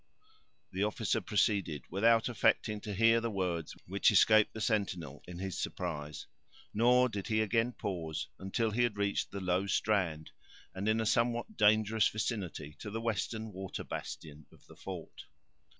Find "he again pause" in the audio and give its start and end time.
7.27-8.27